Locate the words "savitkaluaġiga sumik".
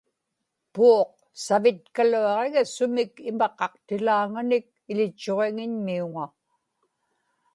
1.45-3.13